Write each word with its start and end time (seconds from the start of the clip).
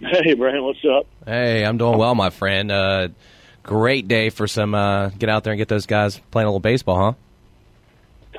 Hey, 0.00 0.34
Brian, 0.34 0.64
what's 0.64 0.84
up? 0.84 1.06
Hey, 1.26 1.64
I'm 1.64 1.76
doing 1.76 1.98
well, 1.98 2.14
my 2.14 2.30
friend. 2.30 2.72
Uh, 2.72 3.08
great 3.62 4.08
day 4.08 4.30
for 4.30 4.46
some 4.46 4.74
uh, 4.74 5.10
get 5.10 5.28
out 5.28 5.44
there 5.44 5.52
and 5.52 5.58
get 5.58 5.68
those 5.68 5.86
guys 5.86 6.18
playing 6.30 6.46
a 6.46 6.50
little 6.50 6.60
baseball, 6.60 7.16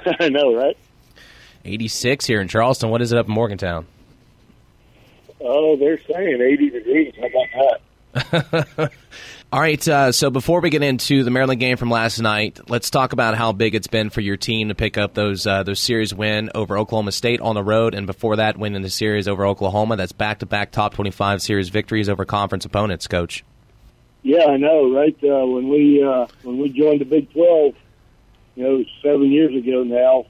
huh? 0.03 0.13
I 0.19 0.29
know, 0.29 0.55
right? 0.55 0.75
86 1.63 2.25
here 2.25 2.41
in 2.41 2.47
Charleston. 2.47 2.89
What 2.89 3.01
is 3.01 3.11
it 3.11 3.17
up 3.19 3.27
in 3.27 3.33
Morgantown? 3.33 3.85
Oh, 5.39 5.75
they're 5.75 5.99
saying 6.01 6.41
80 6.41 6.69
degrees. 6.71 7.13
How 7.19 7.27
about 7.27 7.47
that? 7.53 7.81
All 9.53 9.59
right, 9.59 9.85
uh, 9.87 10.11
so 10.11 10.29
before 10.29 10.61
we 10.61 10.69
get 10.69 10.81
into 10.81 11.23
the 11.23 11.31
Maryland 11.31 11.59
game 11.59 11.77
from 11.77 11.89
last 11.89 12.19
night, 12.19 12.59
let's 12.69 12.89
talk 12.89 13.13
about 13.13 13.35
how 13.35 13.51
big 13.51 13.75
it's 13.75 13.87
been 13.87 14.09
for 14.09 14.21
your 14.21 14.37
team 14.37 14.69
to 14.69 14.75
pick 14.75 14.97
up 14.97 15.13
those 15.13 15.45
uh, 15.45 15.63
those 15.63 15.79
series 15.79 16.13
win 16.13 16.49
over 16.55 16.77
Oklahoma 16.77 17.11
State 17.11 17.41
on 17.41 17.55
the 17.55 17.63
road, 17.63 17.93
and 17.93 18.07
before 18.07 18.37
that, 18.37 18.57
win 18.57 18.75
in 18.75 18.81
the 18.81 18.89
series 18.89 19.27
over 19.27 19.45
Oklahoma. 19.45 19.97
That's 19.97 20.13
back 20.13 20.39
to 20.39 20.45
back 20.45 20.71
top 20.71 20.93
twenty 20.93 21.11
five 21.11 21.41
series 21.41 21.69
victories 21.69 22.09
over 22.09 22.25
conference 22.25 22.65
opponents, 22.65 23.07
Coach. 23.07 23.43
Yeah, 24.23 24.45
I 24.45 24.57
know, 24.57 24.93
right? 24.93 25.17
Uh, 25.23 25.45
when 25.45 25.69
we 25.69 26.03
uh, 26.03 26.27
when 26.43 26.57
we 26.57 26.69
joined 26.69 27.01
the 27.01 27.05
Big 27.05 27.31
Twelve, 27.31 27.75
you 28.55 28.63
know, 28.63 28.85
seven 29.01 29.31
years 29.31 29.55
ago 29.55 29.83
now, 29.83 30.25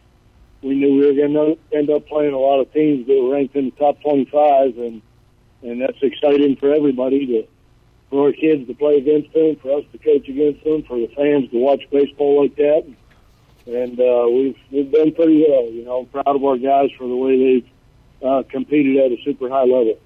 we 0.62 0.76
knew 0.76 1.00
we 1.00 1.06
were 1.06 1.14
going 1.14 1.34
to 1.34 1.78
end 1.78 1.90
up 1.90 2.08
playing 2.08 2.34
a 2.34 2.40
lot 2.40 2.60
of 2.60 2.72
teams 2.74 3.06
that 3.08 3.20
were 3.22 3.34
ranked 3.34 3.56
in 3.56 3.66
the 3.66 3.72
top 3.72 4.02
twenty 4.02 4.26
five, 4.26 4.78
and 4.78 5.02
and 5.62 5.82
that's 5.82 6.02
exciting 6.02 6.56
for 6.56 6.74
everybody 6.74 7.26
to 7.28 7.48
for 8.12 8.28
our 8.28 8.34
kids 8.34 8.68
to 8.68 8.76
play 8.76 8.98
against 8.98 9.34
them, 9.34 9.56
for 9.56 9.80
us 9.80 9.86
to 9.94 9.98
coach 9.98 10.28
against 10.28 10.64
them, 10.64 10.84
for 10.84 11.00
the 11.00 11.08
fans 11.16 11.50
to 11.50 11.58
watch 11.58 11.82
baseball 11.90 12.44
like 12.44 12.56
that. 12.58 12.86
And 13.66 14.00
uh, 14.00 14.28
we've 14.30 14.58
we've 14.70 14.92
done 14.92 15.14
pretty 15.14 15.46
well. 15.48 15.72
You 15.72 15.86
know, 15.86 16.00
I'm 16.02 16.06
proud 16.08 16.36
of 16.36 16.44
our 16.44 16.58
guys 16.58 16.90
for 16.98 17.08
the 17.08 17.16
way 17.16 17.38
they've 17.38 17.70
uh, 18.22 18.44
competed 18.50 18.98
at 18.98 19.18
a 19.18 19.24
super 19.24 19.50
high 19.50 19.64
level. 19.64 19.98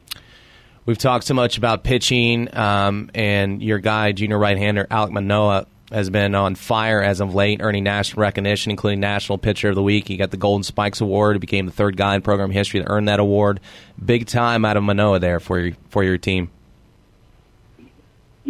We've 0.85 0.97
talked 0.99 1.25
so 1.25 1.33
much 1.33 1.57
about 1.57 1.83
pitching, 1.83 2.55
um, 2.55 3.09
and 3.15 3.61
your 3.63 3.79
guy, 3.79 4.11
junior 4.11 4.37
right-hander 4.37 4.85
Alek 4.85 5.09
Manoah, 5.09 5.65
has 5.91 6.11
been 6.11 6.35
on 6.35 6.53
fire 6.53 7.01
as 7.01 7.21
of 7.21 7.33
late, 7.33 7.59
earning 7.63 7.83
national 7.83 8.21
recognition, 8.21 8.69
including 8.69 8.99
National 8.99 9.39
Pitcher 9.39 9.69
of 9.69 9.75
the 9.75 9.81
Week. 9.81 10.07
He 10.07 10.15
got 10.15 10.29
the 10.29 10.37
Golden 10.37 10.63
Spikes 10.63 11.01
Award. 11.01 11.37
He 11.37 11.39
became 11.39 11.65
the 11.65 11.71
third 11.71 11.97
guy 11.97 12.13
in 12.13 12.21
program 12.21 12.51
history 12.51 12.81
to 12.81 12.89
earn 12.89 13.05
that 13.05 13.19
award. 13.19 13.61
Big 14.03 14.27
time 14.27 14.63
out 14.63 14.77
of 14.77 14.83
Manoah 14.83 15.17
there 15.17 15.39
for 15.39 15.59
your 15.59 15.75
for 15.89 16.03
your 16.03 16.19
team 16.19 16.51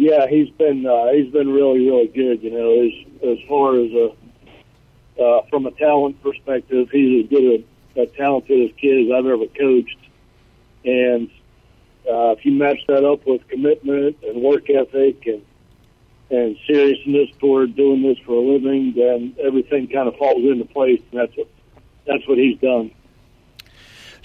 yeah, 0.06 0.28
he's 0.28 0.50
been 0.50 0.86
uh, 0.86 1.10
he's 1.12 1.32
been 1.32 1.50
really 1.52 1.84
really 1.86 2.06
good. 2.06 2.40
You 2.42 2.52
know, 2.52 2.86
as 2.86 3.38
as 3.38 3.48
far 3.48 3.76
as 3.76 3.90
a 3.90 4.14
uh, 5.20 5.42
from 5.50 5.66
a 5.66 5.72
talent 5.72 6.22
perspective, 6.22 6.88
he's 6.92 7.24
as 7.24 7.30
good 7.30 7.64
a, 7.96 8.02
a 8.02 8.06
talented 8.06 8.70
as 8.70 8.76
kid 8.76 9.06
as 9.06 9.12
I've 9.12 9.26
ever 9.26 9.46
coached. 9.46 9.98
And 10.84 11.28
uh, 12.08 12.36
if 12.38 12.44
you 12.44 12.52
match 12.52 12.78
that 12.86 13.04
up 13.04 13.26
with 13.26 13.48
commitment 13.48 14.18
and 14.22 14.42
work 14.42 14.70
ethic 14.70 15.26
and 15.26 15.42
and 16.30 16.56
seriousness 16.66 17.30
toward 17.38 17.74
doing 17.76 18.02
this 18.02 18.18
for 18.26 18.32
a 18.32 18.40
living, 18.40 18.94
then 18.96 19.34
everything 19.42 19.88
kind 19.88 20.08
of 20.08 20.16
falls 20.16 20.44
into 20.44 20.66
place. 20.66 21.00
And 21.10 21.20
that's 21.20 21.36
what 21.36 21.48
that's 22.06 22.28
what 22.28 22.38
he's 22.38 22.58
done. 22.60 22.92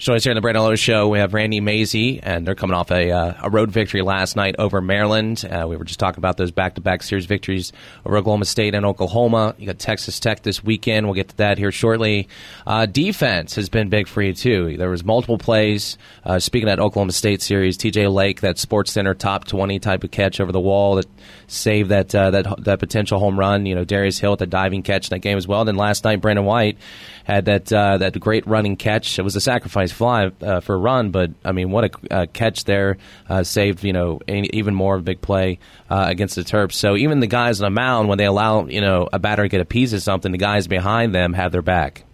Join 0.02 0.16
us 0.16 0.24
here 0.24 0.32
on 0.32 0.34
the 0.34 0.40
Brandon 0.40 0.64
Lowe 0.64 0.74
Show. 0.74 1.06
We 1.06 1.20
have 1.20 1.32
Randy 1.32 1.60
Mazey, 1.60 2.18
and 2.20 2.44
they're 2.44 2.56
coming 2.56 2.74
off 2.74 2.90
a, 2.90 3.12
uh, 3.12 3.34
a 3.40 3.50
road 3.50 3.70
victory 3.70 4.02
last 4.02 4.34
night 4.34 4.56
over 4.58 4.80
Maryland. 4.80 5.44
Uh, 5.48 5.68
we 5.68 5.76
were 5.76 5.84
just 5.84 6.00
talking 6.00 6.18
about 6.18 6.36
those 6.36 6.50
back 6.50 6.74
to 6.74 6.80
back 6.80 7.04
series 7.04 7.26
victories 7.26 7.72
over 8.04 8.16
Oklahoma 8.16 8.46
State 8.46 8.74
and 8.74 8.84
Oklahoma. 8.84 9.54
You 9.58 9.66
got 9.66 9.78
Texas 9.78 10.18
Tech 10.18 10.42
this 10.42 10.64
weekend. 10.64 11.06
We'll 11.06 11.14
get 11.14 11.28
to 11.28 11.36
that 11.36 11.56
here 11.56 11.70
shortly. 11.70 12.26
Uh, 12.66 12.86
defense 12.86 13.54
has 13.54 13.68
been 13.68 13.90
big 13.90 14.08
for 14.08 14.22
you, 14.22 14.32
too. 14.32 14.76
There 14.76 14.90
was 14.90 15.04
multiple 15.04 15.38
plays. 15.38 15.98
Uh, 16.24 16.40
speaking 16.40 16.68
of 16.68 16.80
Oklahoma 16.80 17.12
State 17.12 17.40
series, 17.40 17.78
TJ 17.78 18.12
Lake, 18.12 18.40
that 18.40 18.58
Sports 18.58 18.90
Center 18.90 19.14
top 19.14 19.44
20 19.44 19.78
type 19.78 20.02
of 20.02 20.10
catch 20.10 20.40
over 20.40 20.50
the 20.50 20.58
wall 20.58 20.96
that 20.96 21.06
saved 21.46 21.90
that, 21.90 22.12
uh, 22.12 22.32
that, 22.32 22.64
that 22.64 22.80
potential 22.80 23.20
home 23.20 23.38
run. 23.38 23.66
You 23.66 23.76
know, 23.76 23.84
Darius 23.84 24.18
Hill 24.18 24.32
with 24.32 24.40
the 24.40 24.46
diving 24.48 24.82
catch 24.82 25.06
in 25.06 25.10
that 25.10 25.20
game 25.20 25.38
as 25.38 25.46
well. 25.46 25.60
And 25.60 25.68
then 25.68 25.76
last 25.76 26.02
night, 26.02 26.20
Brandon 26.20 26.44
White 26.44 26.76
had 27.22 27.44
that, 27.44 27.72
uh, 27.72 27.98
that 27.98 28.18
great 28.18 28.44
running 28.48 28.74
catch. 28.74 29.20
It 29.20 29.22
was 29.22 29.36
a 29.36 29.40
sacrifice 29.40 29.91
fly 29.92 30.30
uh, 30.40 30.60
for 30.60 30.74
a 30.74 30.78
run, 30.78 31.10
but 31.10 31.30
I 31.44 31.52
mean, 31.52 31.70
what 31.70 31.94
a 32.10 32.26
catch 32.26 32.64
there! 32.64 32.98
Uh, 33.28 33.42
saved 33.42 33.84
you 33.84 33.92
know 33.92 34.20
even 34.28 34.74
more 34.74 34.94
of 34.94 35.00
a 35.00 35.04
big 35.04 35.20
play 35.20 35.58
uh, 35.90 36.06
against 36.08 36.36
the 36.36 36.42
Terps. 36.42 36.72
So 36.72 36.96
even 36.96 37.20
the 37.20 37.26
guys 37.26 37.60
on 37.60 37.66
the 37.66 37.74
mound, 37.74 38.08
when 38.08 38.18
they 38.18 38.26
allow 38.26 38.66
you 38.66 38.80
know 38.80 39.08
a 39.12 39.18
batter 39.18 39.42
to 39.42 39.48
get 39.48 39.60
a 39.60 39.64
piece 39.64 39.92
of 39.92 40.02
something, 40.02 40.32
the 40.32 40.38
guys 40.38 40.66
behind 40.66 41.14
them 41.14 41.32
have 41.32 41.52
their 41.52 41.62
back. 41.62 42.04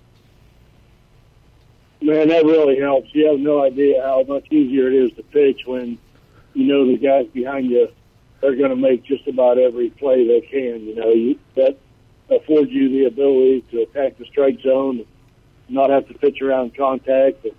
Man, 2.01 2.29
that 2.29 2.45
really 2.45 2.79
helps. 2.79 3.13
You 3.13 3.27
have 3.29 3.41
no 3.41 3.65
idea 3.65 4.03
how 4.03 4.23
much 4.23 4.47
easier 4.51 4.89
it 4.89 4.95
is 4.95 5.17
to 5.17 5.23
pitch 5.25 5.63
when 5.67 5.99
you 6.55 6.67
know 6.67 6.87
the 6.87 6.97
guys 6.97 7.27
behind 7.33 7.71
you 7.71 7.89
are 8.43 8.55
going 8.55 8.71
to 8.71 8.77
make 8.77 9.05
just 9.05 9.27
about 9.27 9.59
every 9.59 9.91
play 9.91 10.27
they 10.27 10.41
can. 10.41 10.87
You 10.87 10.95
know, 10.95 11.11
you, 11.11 11.39
that 11.57 11.77
affords 12.31 12.71
you 12.71 12.89
the 12.91 13.07
ability 13.07 13.65
to 13.73 13.83
attack 13.83 14.17
the 14.19 14.27
strike 14.27 14.61
zone, 14.61 14.99
and 14.99 15.07
not 15.69 15.91
have 15.91 16.07
to 16.09 16.15
pitch 16.15 16.41
around 16.41 16.77
contact, 16.77 17.45
and 17.45 17.55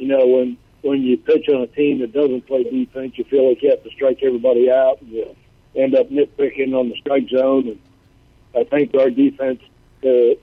you 0.00 0.08
know, 0.08 0.26
when 0.26 0.56
when 0.82 1.02
you 1.02 1.18
pitch 1.18 1.48
on 1.48 1.60
a 1.60 1.66
team 1.66 2.00
that 2.00 2.12
doesn't 2.12 2.46
play 2.46 2.64
defense, 2.64 3.18
you 3.18 3.24
feel 3.24 3.48
like 3.50 3.62
you 3.62 3.70
have 3.70 3.84
to 3.84 3.90
strike 3.90 4.22
everybody 4.22 4.70
out, 4.70 5.00
and 5.02 5.10
you 5.10 5.36
end 5.76 5.94
up 5.94 6.08
nitpicking 6.08 6.74
on 6.74 6.88
the 6.88 6.96
strike 6.96 7.28
zone. 7.28 7.68
And 7.68 7.80
I 8.56 8.64
think 8.64 8.94
our 8.94 9.10
defense 9.10 9.60
uh, 10.02 10.08
is 10.08 10.38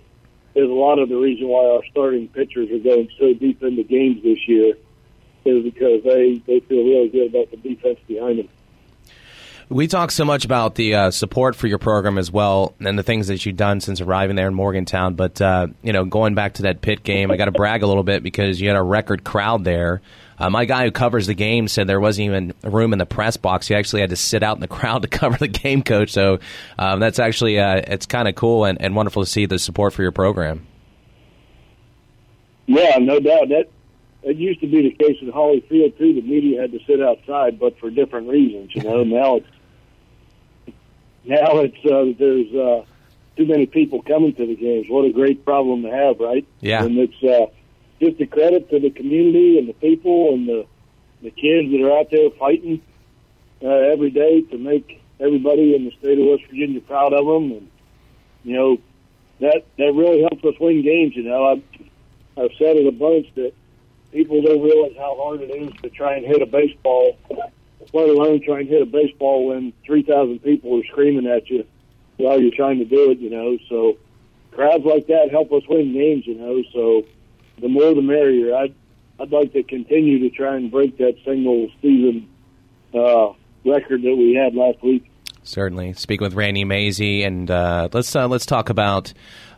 a 0.55 0.61
lot 0.65 0.99
of 0.99 1.09
the 1.09 1.17
reason 1.17 1.47
why 1.47 1.65
our 1.65 1.83
starting 1.89 2.27
pitchers 2.27 2.69
are 2.71 2.79
going 2.79 3.09
so 3.19 3.33
deep 3.33 3.63
into 3.63 3.83
games 3.83 4.21
this 4.23 4.47
year, 4.47 4.75
is 5.45 5.63
because 5.63 6.03
they 6.03 6.41
they 6.45 6.59
feel 6.61 6.83
really 6.83 7.09
good 7.09 7.33
about 7.33 7.49
the 7.51 7.57
defense 7.57 7.99
behind 8.07 8.39
them. 8.39 8.49
We 9.69 9.87
talk 9.87 10.11
so 10.11 10.23
much 10.23 10.45
about 10.45 10.75
the 10.75 10.95
uh, 10.95 11.11
support 11.11 11.53
for 11.53 11.67
your 11.67 11.77
program 11.77 12.17
as 12.17 12.31
well, 12.31 12.73
and 12.79 12.97
the 12.97 13.03
things 13.03 13.27
that 13.27 13.45
you've 13.45 13.57
done 13.57 13.81
since 13.81 13.99
arriving 13.99 14.37
there 14.37 14.47
in 14.47 14.53
Morgantown. 14.53 15.15
But 15.15 15.41
uh, 15.41 15.67
you 15.83 15.91
know, 15.91 16.05
going 16.05 16.35
back 16.35 16.53
to 16.55 16.61
that 16.63 16.81
Pitt 16.81 17.03
game, 17.03 17.31
I 17.31 17.37
got 17.37 17.45
to 17.45 17.51
brag 17.53 17.83
a 17.83 17.87
little 17.87 18.03
bit 18.03 18.23
because 18.23 18.61
you 18.61 18.69
had 18.69 18.77
a 18.77 18.81
record 18.81 19.25
crowd 19.25 19.65
there. 19.65 20.01
Uh, 20.39 20.49
my 20.49 20.63
guy 20.63 20.85
who 20.85 20.91
covers 20.91 21.27
the 21.27 21.33
game 21.33 21.67
said 21.67 21.87
there 21.87 21.99
wasn't 21.99 22.27
even 22.27 22.53
room 22.63 22.93
in 22.93 22.99
the 22.99 23.05
press 23.05 23.35
box. 23.35 23.67
He 23.67 23.75
actually 23.75 24.01
had 24.01 24.11
to 24.11 24.15
sit 24.15 24.41
out 24.41 24.55
in 24.55 24.61
the 24.61 24.67
crowd 24.69 25.01
to 25.01 25.09
cover 25.09 25.37
the 25.37 25.49
game, 25.49 25.83
coach. 25.83 26.11
So 26.11 26.39
um, 26.79 27.01
that's 27.01 27.19
actually 27.19 27.59
uh, 27.59 27.81
it's 27.87 28.05
kind 28.05 28.29
of 28.29 28.35
cool 28.35 28.63
and, 28.63 28.81
and 28.81 28.95
wonderful 28.95 29.23
to 29.23 29.29
see 29.29 29.47
the 29.47 29.59
support 29.59 29.91
for 29.91 30.01
your 30.01 30.13
program. 30.13 30.65
Yeah, 32.67 32.97
no 32.99 33.19
doubt 33.19 33.49
that 33.49 33.69
it 34.23 34.37
used 34.37 34.59
to 34.61 34.67
be 34.67 34.81
the 34.83 34.91
case 34.91 35.17
at 35.21 35.33
Hawley 35.33 35.61
Field 35.69 35.97
too. 35.97 36.13
The 36.13 36.21
media 36.21 36.61
had 36.61 36.71
to 36.71 36.79
sit 36.85 37.01
outside, 37.01 37.59
but 37.59 37.77
for 37.79 37.89
different 37.89 38.27
reasons. 38.29 38.75
You 38.75 38.83
know, 38.83 39.03
now 39.05 39.37
it's 39.37 39.47
now 41.27 41.59
it's 41.59 41.85
uh, 41.85 42.13
there's 42.17 42.53
uh, 42.53 42.85
too 43.35 43.45
many 43.45 43.65
people 43.65 44.01
coming 44.01 44.33
to 44.35 44.45
the 44.45 44.55
games. 44.55 44.87
What 44.89 45.05
a 45.05 45.11
great 45.11 45.45
problem 45.45 45.83
to 45.83 45.91
have, 45.91 46.19
right? 46.19 46.45
Yeah, 46.61 46.83
and 46.83 46.97
it's 46.97 47.23
uh, 47.23 47.47
just 47.99 48.19
a 48.21 48.27
credit 48.27 48.69
to 48.69 48.79
the 48.79 48.89
community 48.89 49.59
and 49.59 49.67
the 49.67 49.73
people 49.73 50.33
and 50.33 50.47
the 50.47 50.65
the 51.21 51.31
kids 51.31 51.71
that 51.71 51.81
are 51.81 51.99
out 51.99 52.11
there 52.11 52.29
fighting 52.31 52.81
uh, 53.63 53.67
every 53.67 54.11
day 54.11 54.41
to 54.41 54.57
make 54.57 55.01
everybody 55.19 55.75
in 55.75 55.85
the 55.85 55.91
state 55.99 56.19
of 56.19 56.27
West 56.27 56.43
Virginia 56.49 56.81
proud 56.81 57.13
of 57.13 57.25
them, 57.25 57.51
and 57.51 57.69
you 58.43 58.55
know 58.55 58.77
that 59.39 59.65
that 59.77 59.93
really 59.93 60.21
helps 60.21 60.43
us 60.43 60.55
win 60.59 60.81
games. 60.81 61.15
You 61.15 61.23
know, 61.23 61.45
I've 61.45 61.63
I've 62.37 62.55
said 62.57 62.77
it 62.77 62.87
a 62.87 62.91
bunch 62.91 63.27
that 63.35 63.53
people 64.11 64.41
don't 64.41 64.61
realize 64.61 64.95
how 64.97 65.15
hard 65.21 65.41
it 65.41 65.51
is 65.51 65.73
to 65.81 65.89
try 65.89 66.15
and 66.15 66.25
hit 66.25 66.41
a 66.41 66.45
baseball 66.45 67.17
let 67.93 68.09
alone 68.09 68.41
try 68.41 68.59
and 68.59 68.69
hit 68.69 68.81
a 68.81 68.85
baseball 68.85 69.47
when 69.47 69.73
3,000 69.85 70.39
people 70.39 70.79
are 70.79 70.85
screaming 70.85 71.27
at 71.27 71.49
you 71.49 71.65
while 72.17 72.41
you're 72.41 72.55
trying 72.55 72.79
to 72.79 72.85
do 72.85 73.11
it, 73.11 73.19
you 73.19 73.29
know. 73.29 73.57
So 73.69 73.97
crowds 74.51 74.83
like 74.83 75.07
that 75.07 75.29
help 75.31 75.51
us 75.51 75.63
win 75.67 75.93
games, 75.93 76.25
you 76.25 76.35
know. 76.35 76.63
So 76.73 77.05
the 77.59 77.67
more 77.67 77.93
the 77.93 78.01
merrier. 78.01 78.55
I'd, 78.55 78.73
I'd 79.19 79.31
like 79.31 79.53
to 79.53 79.63
continue 79.63 80.19
to 80.19 80.29
try 80.29 80.55
and 80.55 80.69
break 80.69 80.97
that 80.97 81.17
single 81.25 81.69
season 81.81 82.29
uh, 82.93 83.33
record 83.65 84.01
that 84.03 84.15
we 84.15 84.33
had 84.33 84.55
last 84.55 84.81
week. 84.83 85.09
Certainly. 85.47 85.93
Speak 85.93 86.19
with 86.19 86.33
Randy 86.33 86.65
Mazey, 86.65 87.23
and 87.23 87.49
uh, 87.49 87.87
let's 87.93 88.13
uh, 88.13 88.27
let's 88.27 88.45
talk 88.45 88.69
about 88.69 89.13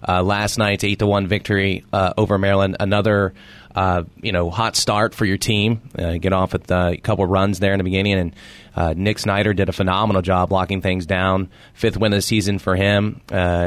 uh, 0.07 0.21
last 0.21 0.59
night's 0.59 0.83
eight 0.83 0.99
to 0.99 1.07
one 1.07 1.25
victory 1.25 1.83
uh, 1.91 2.13
over 2.15 2.37
Maryland. 2.37 2.77
Another 2.79 3.33
uh, 3.73 4.03
you 4.21 4.31
know, 4.31 4.51
hot 4.51 4.75
start 4.75 5.15
for 5.15 5.25
your 5.25 5.37
team. 5.37 5.81
Uh, 5.97 6.17
get 6.17 6.31
off 6.31 6.53
with 6.53 6.69
a 6.69 6.97
couple 7.01 7.25
runs 7.25 7.59
there 7.59 7.73
in 7.73 7.79
the 7.79 7.83
beginning, 7.83 8.33
and 8.77 8.97
Nick 9.03 9.17
Snyder 9.17 9.53
did 9.53 9.67
a 9.67 9.71
phenomenal 9.71 10.21
job 10.21 10.51
locking 10.51 10.81
things 10.81 11.07
down. 11.07 11.49
Fifth 11.73 11.97
win 11.97 12.13
of 12.13 12.17
the 12.17 12.21
season 12.21 12.59
for 12.59 12.75
him, 12.75 13.21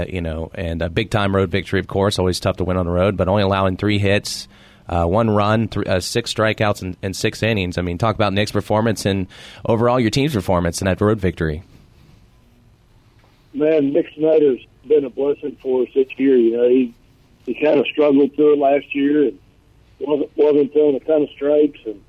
you 0.08 0.20
know, 0.20 0.50
and 0.54 0.80
a 0.80 0.88
big 0.88 1.10
time 1.10 1.34
road 1.34 1.50
victory, 1.50 1.80
of 1.80 1.88
course. 1.88 2.20
Always 2.20 2.38
tough 2.38 2.58
to 2.58 2.64
win 2.64 2.76
on 2.76 2.86
the 2.86 2.92
road, 2.92 3.16
but 3.16 3.28
only 3.28 3.42
allowing 3.42 3.76
three 3.76 3.98
hits. 3.98 4.46
Uh, 4.88 5.06
one 5.06 5.30
run, 5.30 5.68
th- 5.68 5.86
uh, 5.86 6.00
six 6.00 6.34
strikeouts, 6.34 6.82
and, 6.82 6.96
and 7.02 7.16
six 7.16 7.42
innings. 7.42 7.78
I 7.78 7.82
mean, 7.82 7.98
talk 7.98 8.14
about 8.14 8.32
Nick's 8.32 8.52
performance 8.52 9.06
and 9.06 9.26
overall 9.64 9.98
your 9.98 10.10
team's 10.10 10.34
performance 10.34 10.80
in 10.80 10.86
that 10.86 11.00
road 11.00 11.20
victory. 11.20 11.62
Man, 13.54 13.92
Nick 13.92 14.06
Snyder's 14.16 14.60
been 14.86 15.04
a 15.04 15.10
blessing 15.10 15.56
for 15.62 15.82
us 15.82 15.88
this 15.94 16.08
year. 16.18 16.36
You 16.36 16.56
know, 16.56 16.68
he 16.68 16.94
he 17.46 17.54
kind 17.54 17.78
of 17.78 17.86
struggled 17.86 18.34
through 18.34 18.54
it 18.54 18.58
last 18.58 18.94
year, 18.94 19.24
and 19.28 19.38
wasn't 20.00 20.36
wasn't 20.36 20.72
throwing 20.72 20.96
a 20.96 21.00
ton 21.00 21.22
of 21.22 21.30
strikes, 21.30 21.80
and 21.84 22.02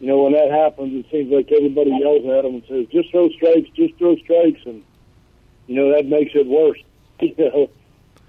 you 0.00 0.06
know, 0.06 0.22
when 0.22 0.32
that 0.32 0.50
happens, 0.50 1.04
it 1.04 1.10
seems 1.10 1.32
like 1.32 1.50
everybody 1.50 1.90
yells 1.90 2.24
at 2.26 2.44
him 2.44 2.54
and 2.54 2.64
says, 2.68 2.86
"Just 2.92 3.10
throw 3.10 3.28
strikes, 3.30 3.70
just 3.70 3.94
throw 3.96 4.16
strikes," 4.16 4.60
and 4.66 4.82
you 5.66 5.76
know 5.76 5.92
that 5.94 6.06
makes 6.06 6.32
it 6.34 6.46
worse. 6.46 6.78
you 7.20 7.34
know, 7.38 7.70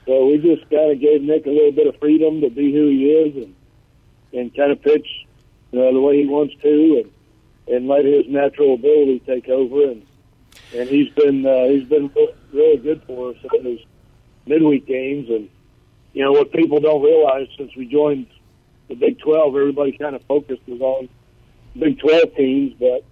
so 0.05 0.25
we 0.25 0.37
just 0.37 0.69
kind 0.69 0.91
of 0.91 0.99
gave 0.99 1.21
Nick 1.21 1.45
a 1.45 1.51
little 1.51 1.71
bit 1.71 1.87
of 1.87 1.97
freedom 1.99 2.41
to 2.41 2.49
be 2.49 2.71
who 2.71 2.87
he 2.87 3.11
is 3.11 3.35
and 3.35 3.55
and 4.33 4.55
kind 4.55 4.71
of 4.71 4.81
pitch 4.81 5.25
you 5.71 5.79
know, 5.79 5.93
the 5.93 5.99
way 5.99 6.21
he 6.21 6.27
wants 6.27 6.55
to, 6.61 7.03
and 7.03 7.75
and 7.75 7.87
let 7.87 8.03
his 8.03 8.27
natural 8.27 8.73
ability 8.73 9.21
take 9.25 9.47
over. 9.47 9.91
And 9.91 10.05
and 10.75 10.89
he's 10.89 11.09
been 11.13 11.45
uh, 11.45 11.67
he's 11.67 11.87
been 11.87 12.11
really 12.53 12.77
good 12.77 13.01
for 13.07 13.31
us 13.31 13.37
in 13.53 13.65
his 13.65 13.79
midweek 14.45 14.85
games. 14.85 15.29
And 15.29 15.49
you 16.13 16.23
know 16.23 16.31
what 16.31 16.51
people 16.51 16.79
don't 16.79 17.03
realize 17.03 17.47
since 17.57 17.75
we 17.75 17.85
joined 17.85 18.27
the 18.87 18.95
Big 18.95 19.19
Twelve, 19.19 19.55
everybody 19.55 19.97
kind 19.97 20.15
of 20.15 20.23
focuses 20.23 20.81
on 20.81 21.09
Big 21.77 21.99
12 21.99 22.35
teams, 22.35 22.73
but 22.79 23.03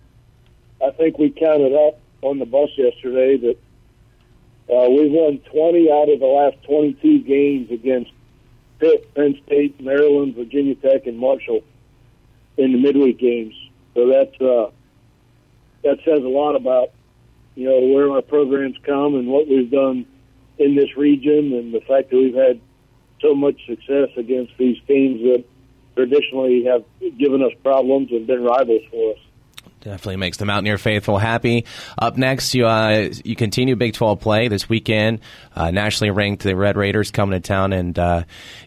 I 0.86 0.92
think 0.92 1.18
we 1.18 1.30
counted 1.30 1.74
up 1.74 2.00
on 2.22 2.40
the 2.40 2.46
bus 2.46 2.70
yesterday 2.76 3.38
that 3.38 3.58
uh, 4.74 4.90
we've 4.90 5.12
won 5.12 5.40
20 5.52 5.92
out 5.92 6.10
of 6.10 6.20
the 6.20 6.26
last 6.26 6.58
22 6.64 7.20
games 7.24 7.72
against 7.72 8.12
Pitt, 8.80 9.14
Penn 9.16 9.40
State, 9.46 9.80
Maryland, 9.80 10.36
Virginia 10.36 10.76
Tech, 10.76 11.08
and 11.08 11.18
Marshall 11.18 11.64
in 12.58 12.74
the 12.74 12.78
midweek 12.78 13.20
games. 13.20 13.54
So 13.94 14.08
that's 14.08 14.42
uh, 14.42 14.72
that 15.84 16.00
says 16.04 16.24
a 16.24 16.28
lot 16.28 16.56
about 16.56 16.90
you 17.58 17.68
know 17.68 17.88
where 17.88 18.12
our 18.12 18.22
programs 18.22 18.78
come 18.84 19.16
and 19.16 19.28
what 19.28 19.48
we've 19.48 19.72
done 19.72 20.06
in 20.60 20.76
this 20.76 20.96
region, 20.96 21.54
and 21.54 21.74
the 21.74 21.82
fact 21.82 22.12
that 22.12 22.16
we've 22.16 22.36
had 22.36 22.62
so 23.20 23.34
much 23.34 23.56
success 23.66 24.10
against 24.16 24.54
these 24.60 24.78
teams 24.88 25.22
that 25.24 25.44
traditionally 25.96 26.66
have 26.66 26.86
given 27.18 27.42
us 27.42 27.52
problems 27.64 28.12
and 28.12 28.28
been 28.28 28.44
rivals 28.44 28.84
for 28.92 29.14
us. 29.14 29.20
Definitely 29.88 30.18
makes 30.18 30.36
the 30.36 30.44
Mountaineer 30.44 30.78
faithful 30.78 31.18
happy. 31.18 31.64
Up 31.98 32.18
next, 32.18 32.54
you 32.54 32.68
uh, 32.68 33.10
you 33.24 33.38
continue 33.38 33.78
Big 33.78 33.94
12 33.94 34.20
play 34.20 34.50
this 34.50 34.68
weekend. 34.68 35.22
Uh, 35.56 35.72
nationally 35.72 36.12
ranked, 36.12 36.44
the 36.44 36.58
Red 36.58 36.76
Raiders 36.76 37.10
coming 37.10 37.40
to 37.42 37.48
town 37.48 37.72
and 37.72 37.98
uh, 37.98 38.24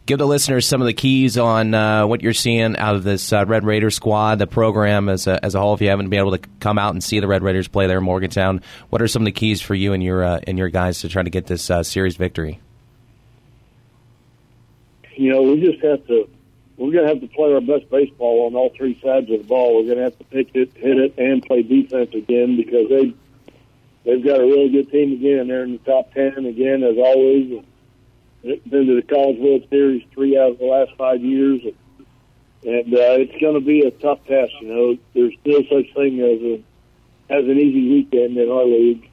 give 0.07 0.19
the 0.19 0.27
listeners 0.27 0.67
some 0.67 0.81
of 0.81 0.87
the 0.87 0.95
keys 0.95 1.37
on 1.37 1.75
uh, 1.75 2.07
what 2.07 2.23
you're 2.23 2.33
seeing 2.33 2.75
out 2.75 2.95
of 2.95 3.05
this 3.05 3.35
uh, 3.35 3.45
Red 3.45 3.65
Raider 3.65 3.91
squad, 3.91 4.39
the 4.39 4.47
program 4.47 5.11
as 5.11 5.27
a, 5.27 5.45
as 5.45 5.55
a 5.55 5.61
whole. 5.61 5.75
If 5.75 5.83
you 5.83 5.91
haven't 5.91 6.09
been 6.09 6.21
able 6.21 6.39
to 6.39 6.41
come 6.59 6.79
out 6.79 6.95
and 6.95 7.05
see 7.05 7.21
the 7.21 7.29
Red 7.29 7.43
Raiders 7.43 7.69
play 7.69 7.87
there 7.87 7.99
in 7.99 8.05
Morgantown, 8.05 8.63
what 8.89 9.03
are 9.03 9.09
some 9.09 9.21
of 9.21 9.27
the 9.27 9.33
keys 9.33 9.61
for 9.61 9.75
you 9.75 9.93
and 9.93 10.03
your 10.03 10.25
uh, 10.25 10.41
and 10.47 10.57
your 10.57 10.71
guys 10.71 11.01
to 11.01 11.11
try 11.11 11.23
to 11.23 11.29
get 11.29 11.45
this 11.45 11.71
series 11.83 12.17
victory? 12.17 12.61
You 15.17 15.35
know, 15.35 15.43
we 15.43 15.61
just 15.61 15.85
have 15.85 16.07
to 16.07 16.31
we're 16.81 16.93
going 16.93 17.05
to 17.05 17.13
have 17.13 17.21
to 17.21 17.29
play 17.29 17.53
our 17.53 17.61
best 17.61 17.91
baseball 17.91 18.47
on 18.47 18.55
all 18.55 18.73
three 18.75 18.99
sides 19.05 19.31
of 19.31 19.39
the 19.39 19.45
ball. 19.45 19.77
We're 19.77 19.95
going 19.95 19.99
to 19.99 20.05
have 20.05 20.19
to 20.19 20.25
pitch 20.25 20.49
it, 20.55 20.73
hit 20.75 20.97
it, 20.97 21.15
and 21.19 21.43
play 21.43 21.63
defense 21.63 22.15
again 22.15 22.57
because 22.57 22.89
they 22.89 23.15
they've 24.07 24.25
got 24.25 24.41
a 24.41 24.45
really 24.45 24.71
good 24.71 24.91
team 24.91 25.13
again. 25.13 25.49
They're 25.49 25.65
in 25.65 25.73
the 25.73 25.79
top 25.79 26.15
ten 26.15 26.47
again 26.47 26.83
as 26.83 26.97
always. 26.97 27.63
Been 28.43 28.87
to 28.87 28.97
the 28.97 29.03
College 29.03 29.39
World 29.39 29.67
Series 29.69 30.03
three 30.15 30.39
out 30.39 30.53
of 30.53 30.59
the 30.59 30.65
last 30.65 30.93
five 30.97 31.23
years, 31.23 31.61
and 31.63 32.95
uh, 32.95 33.21
it's 33.21 33.39
going 33.39 33.53
to 33.53 33.61
be 33.61 33.83
a 33.83 33.91
tough 33.91 34.25
test. 34.27 34.53
You 34.63 34.69
know, 34.69 34.99
there's 35.13 35.35
no 35.45 35.61
such 35.65 35.93
thing 35.95 36.21
as 36.21 36.41
a 36.41 36.55
as 37.29 37.45
an 37.45 37.59
easy 37.59 37.91
weekend 37.91 38.39
in 38.39 38.51
our 38.51 38.65
league, 38.65 39.07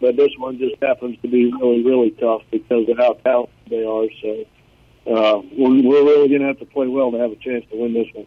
but 0.00 0.16
this 0.16 0.32
one 0.36 0.58
just 0.58 0.82
happens 0.82 1.16
to 1.22 1.28
be 1.28 1.52
really 1.52 1.84
really 1.84 2.10
tough 2.10 2.42
because 2.50 2.88
of 2.88 2.98
how 2.98 3.12
talented 3.24 3.54
they 3.70 3.84
are. 3.84 4.08
So 4.20 4.44
uh, 5.06 5.40
we're, 5.56 5.82
we're 5.82 6.04
really 6.04 6.28
going 6.28 6.40
to 6.40 6.46
have 6.46 6.58
to 6.58 6.66
play 6.66 6.86
well 6.86 7.10
to 7.12 7.18
have 7.18 7.32
a 7.32 7.36
chance 7.36 7.64
to 7.70 7.76
win 7.76 7.92
this 7.92 8.06
one. 8.14 8.26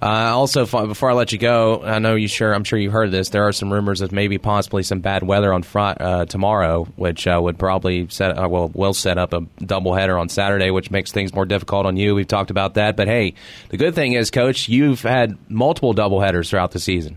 Uh, 0.00 0.30
also, 0.34 0.66
before 0.86 1.10
I 1.10 1.14
let 1.14 1.32
you 1.32 1.38
go, 1.38 1.82
I 1.82 1.98
know 2.00 2.16
you 2.16 2.28
sure 2.28 2.52
I'm 2.52 2.64
sure 2.64 2.78
you 2.78 2.90
heard 2.90 3.10
this. 3.10 3.30
There 3.30 3.44
are 3.48 3.52
some 3.52 3.72
rumors 3.72 4.02
of 4.02 4.12
maybe 4.12 4.36
possibly 4.36 4.82
some 4.82 5.00
bad 5.00 5.22
weather 5.22 5.52
on 5.54 5.62
fr- 5.62 5.78
uh, 5.78 6.26
tomorrow, 6.26 6.84
which 6.96 7.26
uh, 7.26 7.40
would 7.42 7.58
probably 7.58 8.06
set 8.10 8.36
uh, 8.36 8.46
well 8.46 8.70
will 8.74 8.92
set 8.92 9.16
up 9.16 9.32
a 9.32 9.40
doubleheader 9.62 10.20
on 10.20 10.28
Saturday, 10.28 10.70
which 10.70 10.90
makes 10.90 11.12
things 11.12 11.32
more 11.32 11.46
difficult 11.46 11.86
on 11.86 11.96
you. 11.96 12.14
We've 12.14 12.28
talked 12.28 12.50
about 12.50 12.74
that, 12.74 12.94
but 12.94 13.08
hey, 13.08 13.32
the 13.70 13.78
good 13.78 13.94
thing 13.94 14.12
is, 14.12 14.30
Coach, 14.30 14.68
you've 14.68 15.00
had 15.00 15.38
multiple 15.48 15.94
doubleheaders 15.94 16.50
throughout 16.50 16.72
the 16.72 16.78
season. 16.78 17.16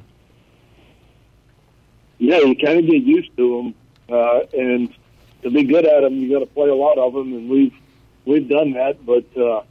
Yeah, 2.18 2.40
you 2.40 2.56
kind 2.56 2.80
of 2.80 2.86
get 2.86 3.04
used 3.04 3.36
to 3.36 3.74
them, 4.08 4.16
uh, 4.18 4.40
and 4.58 4.94
to 5.42 5.52
be 5.52 5.64
good 5.64 5.86
at 5.86 6.02
them, 6.02 6.16
you 6.16 6.32
got 6.32 6.40
to 6.40 6.46
play 6.46 6.70
a 6.70 6.76
lot 6.76 6.98
of 6.98 7.14
them, 7.14 7.34
and 7.34 7.50
we've 7.50 7.74
we've 8.30 8.48
done 8.48 8.74
that, 8.74 9.04
but 9.06 9.26
uh, 9.36 9.64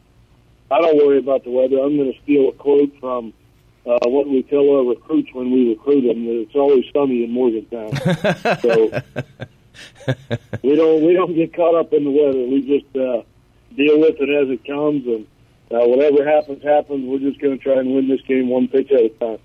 I 0.70 0.80
don't 0.80 0.96
worry 0.96 1.18
about 1.18 1.44
the 1.44 1.50
weather. 1.50 1.78
I'm 1.78 1.96
going 1.96 2.12
to 2.12 2.18
steal 2.22 2.48
a 2.48 2.52
quote 2.52 2.92
from 3.00 3.32
uh, 3.86 3.98
what 4.06 4.28
we 4.28 4.42
tell 4.42 4.68
our 4.68 4.84
recruits 4.84 5.32
when 5.32 5.50
we 5.50 5.70
recruit 5.70 6.02
them. 6.02 6.26
That 6.26 6.42
it's 6.42 6.54
always 6.54 6.84
sunny 6.92 7.24
in 7.24 7.30
Morgantown, 7.30 7.96
so 8.60 9.02
we 10.62 10.76
don't 10.76 11.06
we 11.06 11.14
don't 11.14 11.34
get 11.34 11.54
caught 11.54 11.74
up 11.74 11.92
in 11.92 12.04
the 12.04 12.10
weather. 12.10 12.44
We 12.46 12.60
just 12.62 12.96
uh, 12.96 13.22
deal 13.76 14.00
with 14.00 14.16
it 14.20 14.28
as 14.28 14.50
it 14.50 14.66
comes, 14.66 15.06
and 15.06 15.26
uh, 15.70 15.86
whatever 15.86 16.28
happens, 16.28 16.62
happens. 16.62 17.06
We're 17.06 17.30
just 17.30 17.40
going 17.40 17.56
to 17.56 17.62
try 17.62 17.78
and 17.78 17.94
win 17.94 18.08
this 18.08 18.20
game 18.22 18.48
one 18.48 18.68
pitch 18.68 18.90
at 18.90 19.00
a 19.00 19.08
time. 19.10 19.38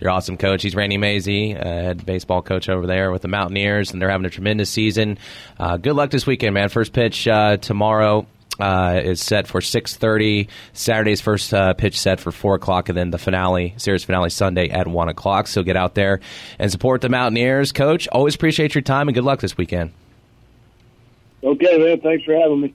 You're 0.00 0.10
awesome, 0.10 0.36
coach. 0.36 0.62
He's 0.62 0.76
Randy 0.76 0.96
Mazey, 0.96 1.56
uh, 1.56 1.64
head 1.64 2.06
baseball 2.06 2.40
coach 2.40 2.68
over 2.68 2.86
there 2.86 3.10
with 3.10 3.22
the 3.22 3.28
Mountaineers, 3.28 3.90
and 3.90 4.00
they're 4.00 4.10
having 4.10 4.26
a 4.26 4.30
tremendous 4.30 4.70
season. 4.70 5.18
Uh, 5.58 5.76
good 5.76 5.94
luck 5.94 6.10
this 6.10 6.24
weekend, 6.24 6.54
man. 6.54 6.68
First 6.68 6.92
pitch 6.92 7.26
uh, 7.26 7.56
tomorrow 7.56 8.24
uh, 8.58 9.00
is 9.02 9.20
set 9.20 9.46
for 9.46 9.60
6.30 9.60 10.48
saturday's 10.72 11.20
first 11.20 11.52
uh, 11.54 11.74
pitch 11.74 11.98
set 11.98 12.20
for 12.20 12.32
4 12.32 12.56
o'clock 12.56 12.88
and 12.88 12.98
then 12.98 13.10
the 13.10 13.18
finale 13.18 13.74
series 13.76 14.04
finale 14.04 14.30
sunday 14.30 14.68
at 14.68 14.86
1 14.86 15.08
o'clock. 15.08 15.46
So 15.46 15.62
get 15.62 15.76
out 15.76 15.94
there 15.94 16.20
and 16.58 16.70
support 16.70 17.00
the 17.00 17.08
mountaineers. 17.08 17.72
Coach 17.72 18.08
always 18.08 18.34
appreciate 18.34 18.74
your 18.74 18.82
time 18.82 19.08
and 19.08 19.14
good 19.14 19.24
luck 19.24 19.40
this 19.40 19.56
weekend. 19.56 19.92
Okay 21.42 21.78
man. 21.78 22.00
Thanks 22.00 22.24
for 22.24 22.34
having 22.34 22.60
me 22.60 22.74